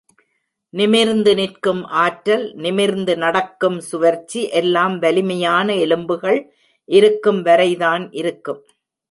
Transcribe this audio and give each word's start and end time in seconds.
நிமிர்ந்து 0.73 1.33
நிற்கும் 1.35 1.83
ஆற்றல், 2.03 2.45
நிமிர்ந்து 2.55 3.17
நடக்கும் 3.17 3.77
சுவர்ச்சி 3.91 4.41
எல்லாம் 4.61 4.95
வலிமையான 4.99 5.75
எலும்புகள் 5.75 6.39
இருக்கும் 6.89 7.41
வரைதான் 7.41 8.11
இருக்கும். 8.13 8.61